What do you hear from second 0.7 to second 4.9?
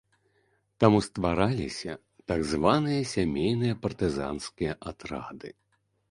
Таму ствараліся так званыя сямейныя партызанскія